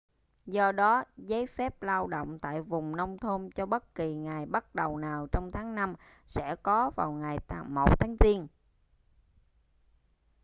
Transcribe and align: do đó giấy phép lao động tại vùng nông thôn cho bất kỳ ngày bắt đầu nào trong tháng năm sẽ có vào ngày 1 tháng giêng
do 0.45 0.71
đó 0.71 1.03
giấy 1.17 1.47
phép 1.47 1.81
lao 1.83 2.07
động 2.07 2.39
tại 2.39 2.61
vùng 2.61 2.95
nông 2.95 3.17
thôn 3.17 3.49
cho 3.55 3.65
bất 3.65 3.95
kỳ 3.95 4.15
ngày 4.15 4.45
bắt 4.45 4.75
đầu 4.75 4.97
nào 4.97 5.27
trong 5.31 5.49
tháng 5.53 5.75
năm 5.75 5.93
sẽ 6.25 6.55
có 6.63 6.91
vào 6.95 7.11
ngày 7.11 7.37
1 7.69 7.99
tháng 7.99 8.15
giêng 8.19 8.47